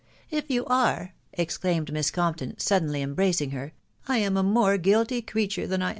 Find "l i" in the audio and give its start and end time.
3.65-4.17